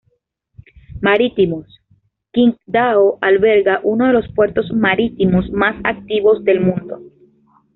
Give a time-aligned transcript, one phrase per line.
[0.99, 1.67] Marítimos:
[2.31, 7.03] Qingdao alberga uno de los puertos marítimos más activos del mundo.